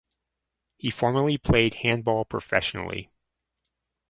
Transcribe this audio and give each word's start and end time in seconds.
He 0.77 0.89
formerly 0.89 1.37
played 1.37 1.75
handball 1.75 2.25
professionally. 2.25 3.07